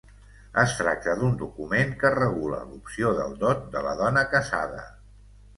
[0.61, 4.83] Es tracta d'un document que regula l'opció del dot de la dona casada.